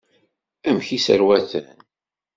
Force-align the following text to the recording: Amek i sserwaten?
Amek 0.67 0.87
i 0.97 0.99
sserwaten? 0.99 1.67